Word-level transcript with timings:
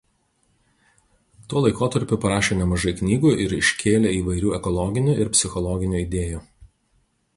Tuo 1.51 1.61
laikotarpiu 1.65 2.17
parašė 2.23 2.57
nemažai 2.63 2.93
knygų 3.01 3.35
ir 3.45 3.55
iškėlė 3.61 4.15
įvairių 4.23 4.55
ekologinių 4.61 5.15
ir 5.25 5.31
psichologinių 5.37 6.01
idėjų. 6.07 6.43